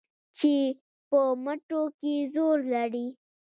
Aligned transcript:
چې 0.37 0.53
په 1.09 1.19
مټو 1.43 1.81
کې 1.99 2.15
زور 2.33 2.57
لري 2.73 3.07